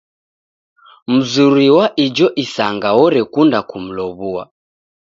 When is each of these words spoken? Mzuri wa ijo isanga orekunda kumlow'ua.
Mzuri 1.13 1.67
wa 1.77 1.85
ijo 2.05 2.27
isanga 2.43 2.87
orekunda 3.03 3.59
kumlow'ua. 3.69 4.43